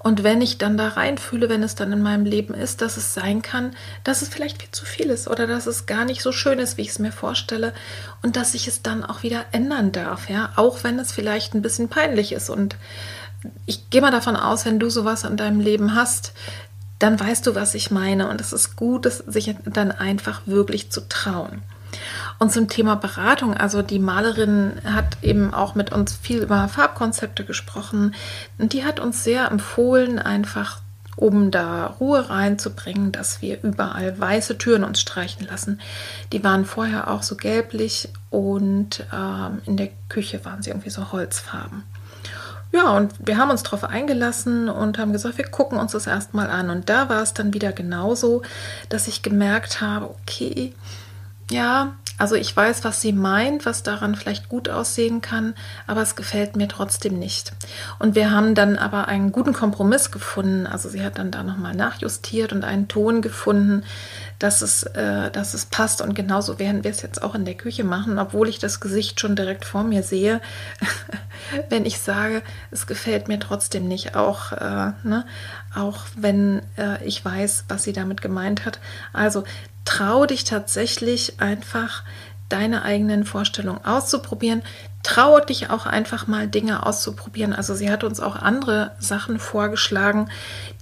[0.00, 3.14] Und wenn ich dann da reinfühle, wenn es dann in meinem Leben ist, dass es
[3.14, 6.32] sein kann, dass es vielleicht viel zu viel ist oder dass es gar nicht so
[6.32, 7.72] schön ist, wie ich es mir vorstelle
[8.22, 11.62] und dass ich es dann auch wieder ändern darf, ja, auch wenn es vielleicht ein
[11.62, 12.50] bisschen peinlich ist.
[12.50, 12.76] Und
[13.66, 16.32] ich gehe mal davon aus, wenn du sowas in deinem Leben hast,
[16.98, 18.28] dann weißt du, was ich meine.
[18.28, 21.62] Und es ist gut, sich dann einfach wirklich zu trauen.
[22.40, 27.44] Und zum Thema Beratung, also die Malerin hat eben auch mit uns viel über Farbkonzepte
[27.44, 28.14] gesprochen.
[28.56, 30.80] Und die hat uns sehr empfohlen, einfach
[31.16, 35.80] um da Ruhe reinzubringen, dass wir überall weiße Türen uns streichen lassen.
[36.32, 41.12] Die waren vorher auch so gelblich und ähm, in der Küche waren sie irgendwie so
[41.12, 41.82] Holzfarben.
[42.72, 46.48] Ja, und wir haben uns darauf eingelassen und haben gesagt, wir gucken uns das erstmal
[46.48, 46.70] an.
[46.70, 48.40] Und da war es dann wieder genauso,
[48.88, 50.72] dass ich gemerkt habe, okay,
[51.50, 55.54] ja, also ich weiß, was sie meint, was daran vielleicht gut aussehen kann,
[55.86, 57.52] aber es gefällt mir trotzdem nicht.
[57.98, 60.66] Und wir haben dann aber einen guten Kompromiss gefunden.
[60.66, 63.84] Also sie hat dann da nochmal nachjustiert und einen Ton gefunden,
[64.40, 66.02] dass es, äh, dass es passt.
[66.02, 69.20] Und genauso werden wir es jetzt auch in der Küche machen, obwohl ich das Gesicht
[69.20, 70.40] schon direkt vor mir sehe.
[71.68, 75.24] wenn ich sage, es gefällt mir trotzdem nicht, auch, äh, ne,
[75.74, 78.80] auch wenn äh, ich weiß, was sie damit gemeint hat.
[79.12, 79.44] Also
[79.84, 82.02] trau dich tatsächlich einfach
[82.50, 84.62] deine eigenen Vorstellungen auszuprobieren.
[85.02, 87.54] Traue dich auch einfach mal Dinge auszuprobieren.
[87.54, 90.28] Also sie hat uns auch andere Sachen vorgeschlagen,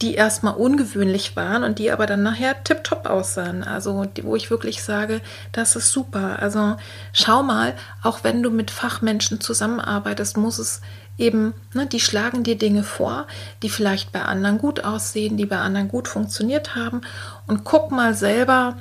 [0.03, 3.63] die erstmal ungewöhnlich waren und die aber dann nachher tiptop aussahen.
[3.63, 5.21] Also wo ich wirklich sage,
[5.53, 6.41] das ist super.
[6.41, 6.77] Also
[7.13, 10.81] schau mal, auch wenn du mit Fachmenschen zusammenarbeitest, muss es
[11.19, 13.27] eben, ne, die schlagen dir Dinge vor,
[13.63, 17.03] die vielleicht bei anderen gut aussehen, die bei anderen gut funktioniert haben.
[17.47, 18.77] Und guck mal selber,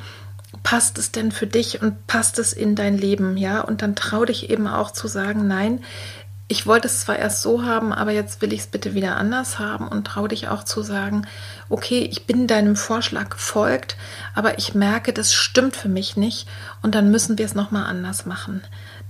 [0.67, 3.61] passt es denn für dich und passt es in dein Leben, ja?
[3.61, 5.79] Und dann trau dich eben auch zu sagen, nein,
[6.49, 9.59] ich wollte es zwar erst so haben, aber jetzt will ich es bitte wieder anders
[9.59, 11.25] haben und trau dich auch zu sagen,
[11.69, 13.95] okay, ich bin deinem Vorschlag gefolgt,
[14.35, 16.49] aber ich merke, das stimmt für mich nicht
[16.81, 18.61] und dann müssen wir es nochmal anders machen.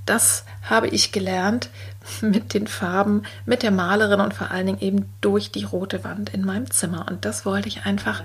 [0.05, 1.71] Das habe ich gelernt
[2.21, 6.31] mit den Farben, mit der Malerin und vor allen Dingen eben durch die rote Wand
[6.35, 7.07] in meinem Zimmer.
[7.09, 8.21] Und das wollte ich einfach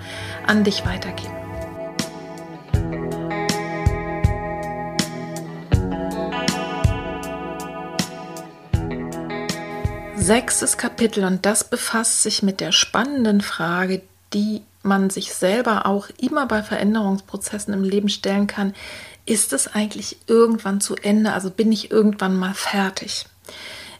[0.46, 1.51] an dich weitergeben.
[10.22, 16.08] Sechstes Kapitel und das befasst sich mit der spannenden Frage, die man sich selber auch
[16.16, 18.72] immer bei Veränderungsprozessen im Leben stellen kann.
[19.26, 21.32] Ist es eigentlich irgendwann zu Ende?
[21.32, 23.26] Also bin ich irgendwann mal fertig?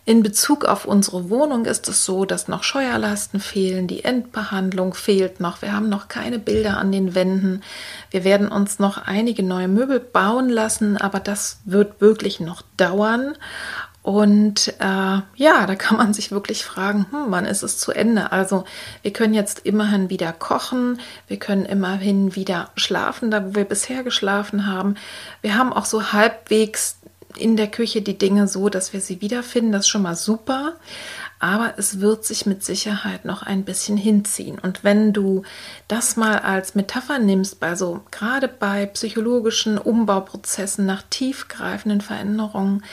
[0.05, 5.41] In Bezug auf unsere Wohnung ist es so, dass noch Scheuerlasten fehlen, die Endbehandlung fehlt
[5.41, 7.63] noch, wir haben noch keine Bilder an den Wänden.
[8.11, 13.37] Wir werden uns noch einige neue Möbel bauen lassen, aber das wird wirklich noch dauern.
[14.03, 18.33] Und äh, ja, da kann man sich wirklich fragen, hm, wann ist es zu Ende?
[18.33, 18.65] Also
[19.03, 24.03] wir können jetzt immerhin wieder kochen, wir können immerhin wieder schlafen, da wo wir bisher
[24.03, 24.97] geschlafen haben.
[25.41, 26.97] Wir haben auch so halbwegs
[27.37, 29.73] in der Küche die Dinge so, dass wir sie wiederfinden.
[29.73, 30.75] Das ist schon mal super.
[31.39, 34.61] Aber es wird sich mit Sicherheit noch ein bisschen hinziehen.
[34.61, 35.43] Und wenn du
[35.89, 37.75] das mal als Metapher nimmst, bei
[38.13, 42.85] gerade bei psychologischen Umbauprozessen nach tiefgreifenden Veränderungen,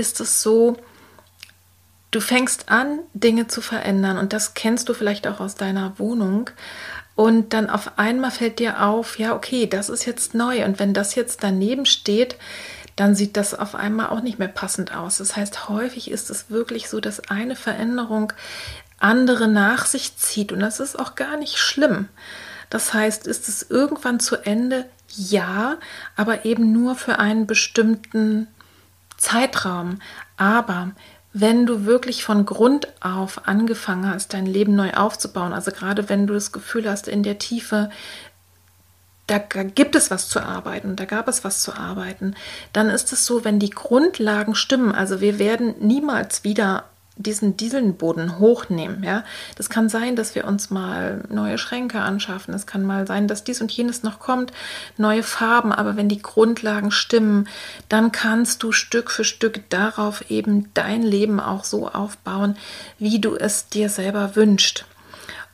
[0.00, 0.76] ist es so,
[2.10, 6.50] du fängst an, Dinge zu verändern und das kennst du vielleicht auch aus deiner Wohnung.
[7.14, 10.64] Und dann auf einmal fällt dir auf, ja, okay, das ist jetzt neu.
[10.64, 12.36] Und wenn das jetzt daneben steht,
[12.96, 15.18] dann sieht das auf einmal auch nicht mehr passend aus.
[15.18, 18.32] Das heißt, häufig ist es wirklich so, dass eine Veränderung
[18.98, 20.50] andere nach sich zieht.
[20.50, 22.08] Und das ist auch gar nicht schlimm.
[22.70, 24.86] Das heißt, ist es irgendwann zu Ende?
[25.08, 25.76] Ja,
[26.16, 28.46] aber eben nur für einen bestimmten
[29.20, 30.00] Zeitraum.
[30.36, 30.92] Aber
[31.32, 36.26] wenn du wirklich von Grund auf angefangen hast, dein Leben neu aufzubauen, also gerade wenn
[36.26, 37.90] du das Gefühl hast, in der Tiefe,
[39.28, 42.34] da gibt es was zu arbeiten, da gab es was zu arbeiten,
[42.72, 46.89] dann ist es so, wenn die Grundlagen stimmen, also wir werden niemals wieder
[47.22, 49.02] diesen Dieselboden hochnehmen.
[49.02, 49.24] Ja?
[49.56, 52.54] Das kann sein, dass wir uns mal neue Schränke anschaffen.
[52.54, 54.52] Es kann mal sein, dass dies und jenes noch kommt,
[54.96, 55.72] neue Farben.
[55.72, 57.48] Aber wenn die Grundlagen stimmen,
[57.88, 62.56] dann kannst du Stück für Stück darauf eben dein Leben auch so aufbauen,
[62.98, 64.84] wie du es dir selber wünschst.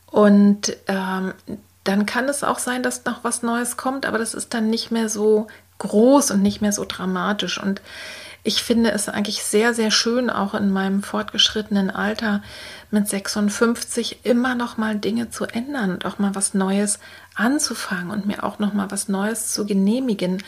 [0.06, 1.34] Und ähm,
[1.84, 4.90] dann kann es auch sein, dass noch was Neues kommt, aber das ist dann nicht
[4.90, 5.46] mehr so
[5.78, 7.62] groß und nicht mehr so dramatisch.
[7.62, 7.80] Und
[8.46, 12.42] ich finde es eigentlich sehr, sehr schön, auch in meinem fortgeschrittenen Alter
[12.92, 17.00] mit 56 immer noch mal Dinge zu ändern und auch mal was Neues
[17.34, 20.44] anzufangen und mir auch noch mal was Neues zu genehmigen,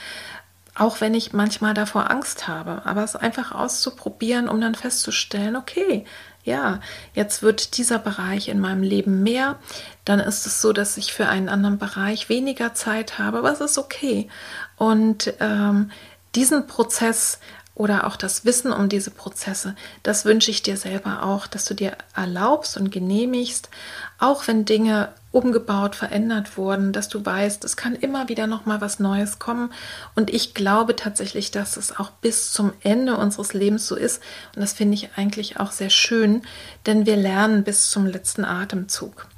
[0.77, 6.05] auch wenn ich manchmal davor Angst habe, aber es einfach auszuprobieren, um dann festzustellen, okay,
[6.45, 6.79] ja,
[7.15, 9.59] jetzt wird dieser Bereich in meinem Leben mehr,
[10.05, 13.61] dann ist es so, dass ich für einen anderen Bereich weniger Zeit habe, aber es
[13.61, 14.29] ist okay.
[14.77, 15.91] Und ähm,
[16.35, 17.41] diesen Prozess
[17.79, 21.75] oder auch das Wissen um diese Prozesse, das wünsche ich dir selber auch, dass du
[21.75, 23.71] dir erlaubst und genehmigst,
[24.19, 28.81] auch wenn Dinge umgebaut, verändert wurden, dass du weißt, es kann immer wieder noch mal
[28.81, 29.73] was Neues kommen
[30.17, 34.21] und ich glaube tatsächlich, dass es auch bis zum Ende unseres Lebens so ist
[34.57, 36.43] und das finde ich eigentlich auch sehr schön,
[36.87, 39.29] denn wir lernen bis zum letzten Atemzug.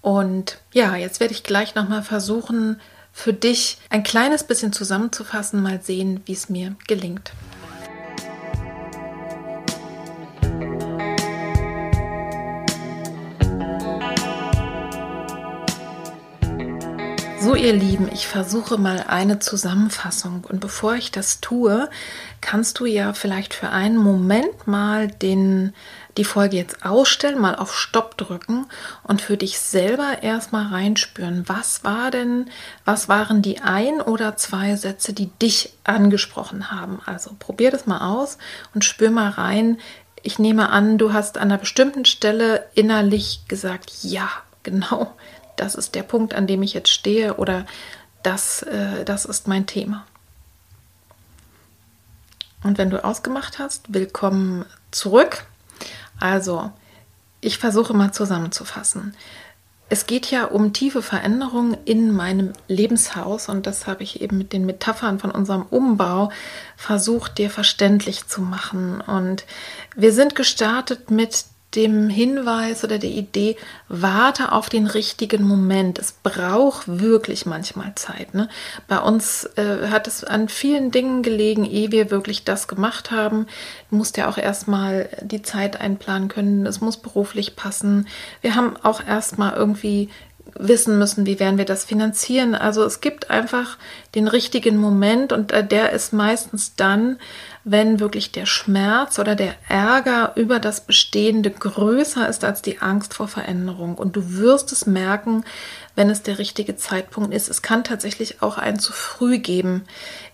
[0.00, 2.80] Und ja, jetzt werde ich gleich noch mal versuchen,
[3.12, 7.32] für dich ein kleines bisschen zusammenzufassen, mal sehen, wie es mir gelingt.
[17.50, 20.44] So, ihr Lieben, ich versuche mal eine Zusammenfassung.
[20.48, 21.90] Und bevor ich das tue,
[22.40, 25.74] kannst du ja vielleicht für einen Moment mal den,
[26.16, 28.66] die Folge jetzt ausstellen, mal auf Stopp drücken
[29.02, 31.42] und für dich selber erstmal reinspüren.
[31.48, 32.48] Was war denn,
[32.84, 37.00] was waren die ein oder zwei Sätze, die dich angesprochen haben?
[37.04, 38.38] Also probier das mal aus
[38.74, 39.78] und spür mal rein.
[40.22, 44.28] Ich nehme an, du hast an einer bestimmten Stelle innerlich gesagt, ja,
[44.62, 45.16] genau,
[45.60, 47.66] das ist der Punkt, an dem ich jetzt stehe oder
[48.22, 50.06] das, äh, das ist mein Thema.
[52.62, 55.44] Und wenn du ausgemacht hast, willkommen zurück.
[56.18, 56.72] Also,
[57.40, 59.14] ich versuche mal zusammenzufassen.
[59.88, 64.52] Es geht ja um tiefe Veränderungen in meinem Lebenshaus und das habe ich eben mit
[64.52, 66.30] den Metaphern von unserem Umbau
[66.76, 69.00] versucht, dir verständlich zu machen.
[69.00, 69.44] Und
[69.96, 71.44] wir sind gestartet mit
[71.74, 73.56] dem Hinweis oder der Idee,
[73.88, 75.98] warte auf den richtigen Moment.
[75.98, 78.34] Es braucht wirklich manchmal Zeit.
[78.34, 78.48] Ne?
[78.88, 83.46] Bei uns äh, hat es an vielen Dingen gelegen, ehe wir wirklich das gemacht haben.
[83.90, 86.66] Du musst ja auch erstmal die Zeit einplanen können.
[86.66, 88.08] Es muss beruflich passen.
[88.40, 90.08] Wir haben auch erstmal irgendwie
[90.58, 92.54] wissen müssen, wie werden wir das finanzieren.
[92.54, 93.78] Also es gibt einfach
[94.14, 97.18] den richtigen Moment und äh, der ist meistens dann,
[97.64, 103.14] wenn wirklich der Schmerz oder der Ärger über das Bestehende größer ist als die Angst
[103.14, 103.96] vor Veränderung.
[103.96, 105.44] Und du wirst es merken,
[105.94, 107.48] wenn es der richtige Zeitpunkt ist.
[107.48, 109.84] Es kann tatsächlich auch ein zu früh geben.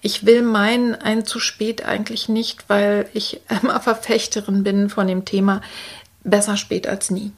[0.01, 5.24] Ich will meinen ein zu spät eigentlich nicht, weil ich immer Verfechterin bin von dem
[5.24, 5.62] Thema
[6.22, 7.33] besser spät als nie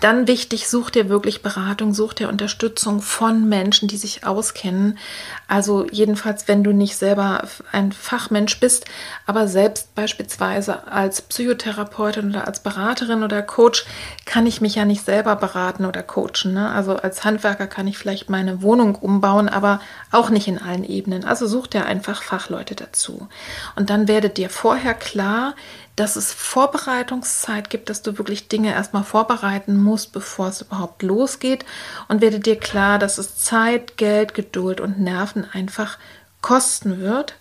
[0.00, 4.98] dann wichtig, such dir wirklich Beratung, such dir Unterstützung von Menschen, die sich auskennen.
[5.46, 7.42] Also jedenfalls, wenn du nicht selber
[7.72, 8.86] ein Fachmensch bist,
[9.26, 13.84] aber selbst beispielsweise als Psychotherapeutin oder als Beraterin oder Coach
[14.24, 16.54] kann ich mich ja nicht selber beraten oder coachen.
[16.54, 16.70] Ne?
[16.70, 19.80] Also als Handwerker kann ich vielleicht meine Wohnung umbauen, aber
[20.10, 21.24] auch nicht in allen Ebenen.
[21.24, 23.28] Also such dir einfach Fachleute dazu.
[23.76, 25.54] Und dann werdet dir vorher klar,
[26.00, 31.66] dass es Vorbereitungszeit gibt, dass du wirklich Dinge erstmal vorbereiten musst, bevor es überhaupt losgeht.
[32.08, 35.98] Und werde dir klar, dass es Zeit, Geld, Geduld und Nerven einfach
[36.40, 37.34] kosten wird.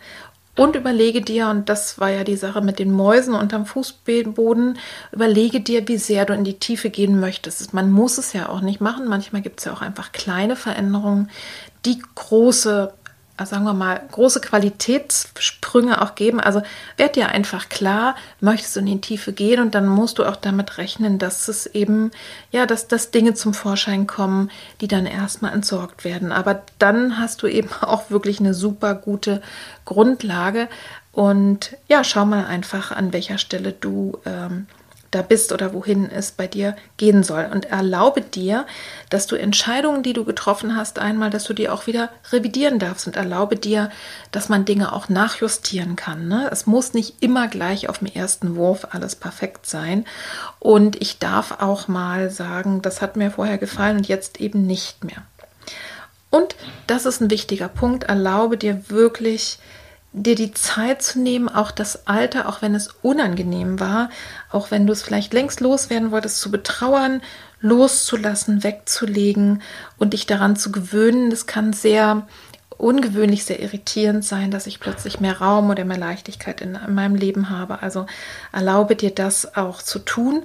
[0.58, 4.78] Und überlege dir, und das war ja die Sache mit den Mäusen unterm Fußboden,
[5.14, 7.74] überlege dir, wie sehr du in die Tiefe gehen möchtest.
[7.74, 9.08] Man muss es ja auch nicht machen.
[9.08, 11.30] Manchmal gibt es ja auch einfach kleine Veränderungen,
[11.86, 12.92] die große
[13.46, 16.40] sagen wir mal, große Qualitätssprünge auch geben.
[16.40, 16.62] Also
[16.98, 20.36] werd dir einfach klar, möchtest du in die Tiefe gehen und dann musst du auch
[20.36, 22.12] damit rechnen, dass es eben,
[22.52, 26.32] ja, dass, dass Dinge zum Vorschein kommen, die dann erstmal entsorgt werden.
[26.32, 29.42] Aber dann hast du eben auch wirklich eine super gute
[29.86, 30.68] Grundlage.
[31.12, 34.68] Und ja, schau mal einfach, an welcher Stelle du ähm,
[35.12, 37.50] da bist oder wohin es bei dir gehen soll.
[37.52, 38.66] Und erlaube dir,
[39.10, 43.08] dass du Entscheidungen, die du getroffen hast, einmal, dass du die auch wieder revidieren darfst
[43.08, 43.90] und erlaube dir,
[44.32, 46.28] dass man Dinge auch nachjustieren kann.
[46.28, 46.50] Ne?
[46.52, 50.06] Es muss nicht immer gleich auf dem ersten Wurf alles perfekt sein.
[50.60, 55.04] Und ich darf auch mal sagen, das hat mir vorher gefallen und jetzt eben nicht
[55.04, 55.24] mehr.
[56.30, 56.56] Und
[56.86, 58.04] das ist ein wichtiger Punkt.
[58.04, 59.58] Erlaube dir wirklich,
[60.12, 64.10] dir die Zeit zu nehmen, auch das Alter, auch wenn es unangenehm war,
[64.52, 67.22] auch wenn du es vielleicht längst loswerden wolltest, zu betrauern,
[67.62, 69.62] loszulassen, wegzulegen
[69.98, 71.30] und dich daran zu gewöhnen.
[71.30, 72.28] Das kann sehr
[72.78, 77.16] ungewöhnlich, sehr irritierend sein, dass ich plötzlich mehr Raum oder mehr Leichtigkeit in, in meinem
[77.16, 77.82] Leben habe.
[77.82, 78.06] Also
[78.52, 80.44] erlaube dir das auch zu tun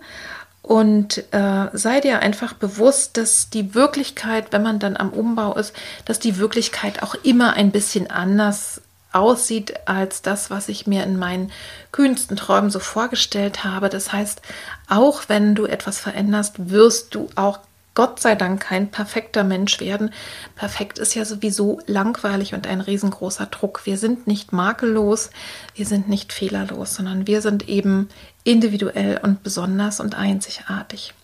[0.60, 5.74] und äh, sei dir einfach bewusst, dass die Wirklichkeit, wenn man dann am Umbau ist,
[6.06, 8.80] dass die Wirklichkeit auch immer ein bisschen anders
[9.14, 11.52] aussieht als das, was ich mir in meinen
[11.92, 13.88] kühnsten Träumen so vorgestellt habe.
[13.88, 14.42] Das heißt,
[14.88, 17.60] auch wenn du etwas veränderst, wirst du auch
[17.94, 20.10] Gott sei Dank kein perfekter Mensch werden.
[20.56, 23.82] Perfekt ist ja sowieso langweilig und ein riesengroßer Druck.
[23.84, 25.30] Wir sind nicht makellos,
[25.76, 28.08] wir sind nicht fehlerlos, sondern wir sind eben
[28.42, 31.14] individuell und besonders und einzigartig.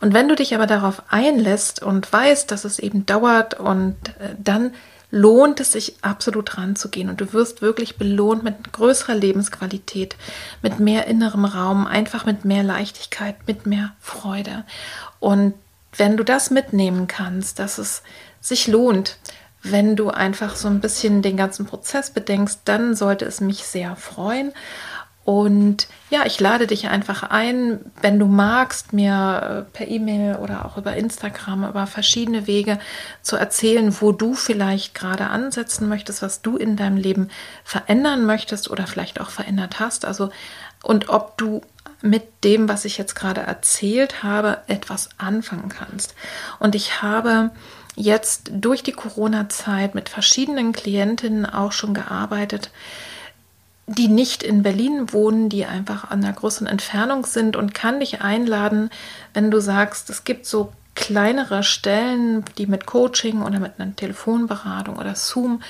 [0.00, 4.34] Und wenn du dich aber darauf einlässt und weißt, dass es eben dauert und äh,
[4.38, 4.72] dann
[5.12, 10.16] lohnt es sich absolut ranzugehen und du wirst wirklich belohnt mit größerer Lebensqualität,
[10.62, 14.64] mit mehr innerem Raum, einfach mit mehr Leichtigkeit, mit mehr Freude.
[15.20, 15.54] Und
[15.96, 18.02] wenn du das mitnehmen kannst, dass es
[18.40, 19.18] sich lohnt,
[19.62, 23.94] wenn du einfach so ein bisschen den ganzen Prozess bedenkst, dann sollte es mich sehr
[23.96, 24.52] freuen.
[25.24, 30.64] Und ja, ich lade dich einfach ein, wenn du magst, mir äh, per E-Mail oder
[30.64, 32.80] auch über Instagram, über verschiedene Wege
[33.22, 37.30] zu erzählen, wo du vielleicht gerade ansetzen möchtest, was du in deinem Leben
[37.62, 40.04] verändern möchtest oder vielleicht auch verändert hast.
[40.04, 40.30] Also,
[40.82, 41.62] und ob du
[42.00, 46.16] mit dem, was ich jetzt gerade erzählt habe, etwas anfangen kannst.
[46.58, 47.50] Und ich habe
[47.94, 52.70] jetzt durch die Corona-Zeit mit verschiedenen Klientinnen auch schon gearbeitet,
[53.86, 58.20] die nicht in Berlin wohnen, die einfach an einer größeren Entfernung sind und kann dich
[58.20, 58.90] einladen,
[59.34, 64.96] wenn du sagst, es gibt so kleinere Stellen, die mit Coaching oder mit einer Telefonberatung
[64.96, 65.62] oder Zoom,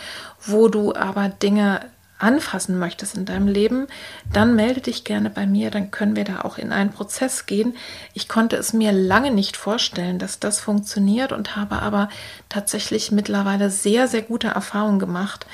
[0.44, 1.80] wo du aber Dinge
[2.22, 3.88] anfassen möchtest in deinem Leben,
[4.32, 7.74] dann melde dich gerne bei mir, dann können wir da auch in einen Prozess gehen.
[8.14, 12.08] Ich konnte es mir lange nicht vorstellen, dass das funktioniert und habe aber
[12.48, 15.46] tatsächlich mittlerweile sehr, sehr gute Erfahrungen gemacht,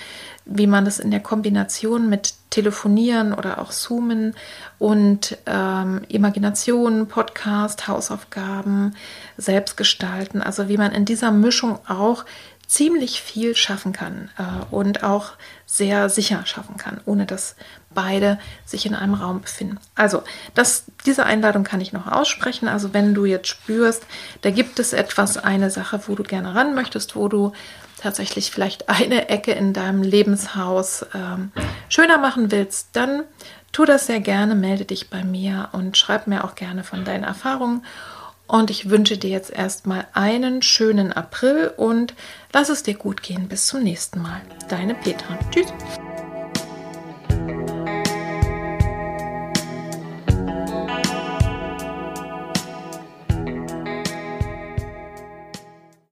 [0.49, 4.35] wie man das in der Kombination mit Telefonieren oder auch Zoomen
[4.79, 8.97] und ähm, Imagination, Podcast, Hausaufgaben,
[9.37, 12.25] Selbstgestalten, also wie man in dieser Mischung auch
[12.67, 15.33] ziemlich viel schaffen kann äh, und auch
[15.67, 17.57] sehr sicher schaffen kann, ohne dass
[17.91, 19.79] beide sich in einem Raum befinden.
[19.95, 20.23] Also,
[20.55, 22.69] das, diese Einladung kann ich noch aussprechen.
[22.69, 24.05] Also, wenn du jetzt spürst,
[24.43, 27.53] da gibt es etwas, eine Sache, wo du gerne ran möchtest, wo du
[27.99, 31.53] tatsächlich vielleicht eine Ecke in deinem Lebenshaus ähm,
[31.89, 33.25] schöner machen willst, dann
[33.73, 37.25] tu das sehr gerne, melde dich bei mir und schreib mir auch gerne von deinen
[37.25, 37.85] Erfahrungen.
[38.47, 42.15] Und ich wünsche dir jetzt erstmal einen schönen April und
[42.53, 43.47] lass es dir gut gehen.
[43.47, 44.41] Bis zum nächsten Mal.
[44.71, 45.39] Deine Petra.
[45.51, 45.71] Tschüss.